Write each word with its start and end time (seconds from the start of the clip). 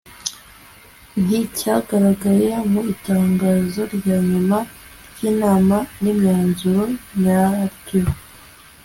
nticyagaragaye 1.25 2.49
mu 2.71 2.81
itangazo 2.93 3.81
rya 3.95 4.17
nyuma 4.29 4.57
ry'inama 5.13 5.77
n'imyanzuro 6.01 6.83
yaryo 7.25 8.03